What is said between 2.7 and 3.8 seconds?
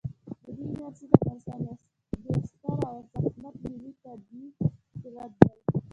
او ارزښتمن